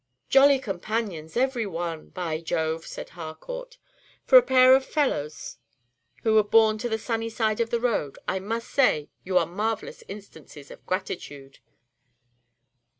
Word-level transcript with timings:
"'Jolly 0.29 0.57
companions 0.57 1.37
every 1.37 1.67
one!' 1.67 2.09
By 2.09 2.41
Jove!" 2.41 2.87
said 2.87 3.09
Har 3.09 3.35
court, 3.35 3.77
"for 4.25 4.35
a 4.39 4.41
pair 4.41 4.73
of 4.73 4.83
fellows 4.83 5.59
who 6.23 6.33
were 6.33 6.43
born 6.43 6.79
on 6.83 6.89
the 6.89 6.97
sunny 6.97 7.29
side 7.29 7.59
of 7.59 7.69
the 7.69 7.79
road, 7.79 8.17
I 8.27 8.39
must 8.39 8.69
say 8.71 9.09
you 9.23 9.37
are 9.37 9.45
marvellous 9.45 10.03
instances 10.07 10.71
of 10.71 10.83
gratitude." 10.87 11.59